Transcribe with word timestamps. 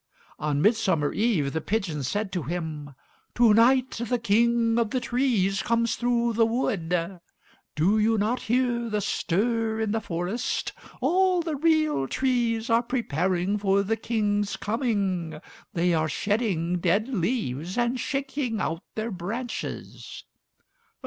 On 0.39 0.63
Midsummer 0.63 1.13
Eve, 1.13 1.53
the 1.53 1.61
pigeons 1.61 2.07
said 2.07 2.31
to 2.31 2.41
him, 2.41 2.95
"To 3.35 3.53
night 3.53 3.91
the 4.01 4.17
King 4.17 4.79
of 4.79 4.89
the 4.89 4.99
Trees 4.99 5.61
comes 5.61 5.95
through 5.95 6.33
the 6.33 6.45
wood. 6.47 7.19
Do 7.75 7.99
you 7.99 8.17
not 8.17 8.41
hear 8.49 8.89
the 8.89 8.99
stir 8.99 9.79
in 9.79 9.91
the 9.91 10.01
forest? 10.01 10.73
All 11.01 11.43
the 11.43 11.55
real 11.55 12.07
trees 12.07 12.67
are 12.67 12.81
preparing 12.81 13.59
for 13.59 13.83
the 13.83 13.95
King's 13.95 14.57
coming; 14.57 15.39
they 15.75 15.93
are 15.93 16.09
shedding 16.09 16.79
dead 16.79 17.07
leaves 17.07 17.77
and 17.77 17.99
shaking 17.99 18.59
out 18.59 18.81
their 18.95 19.11
branches." 19.11 20.23